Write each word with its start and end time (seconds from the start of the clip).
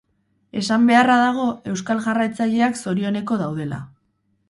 Esan 0.61 0.87
beharra 0.91 1.17
dago 1.25 1.45
euskal 1.73 2.03
jarraitzaileak 2.09 2.83
zorioneko 2.83 3.43
daudela. 3.47 3.85